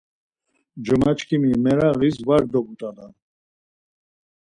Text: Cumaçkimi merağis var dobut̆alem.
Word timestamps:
Cumaçkimi 0.85 1.51
merağis 1.63 2.17
var 2.27 2.43
dobut̆alem. 2.51 3.13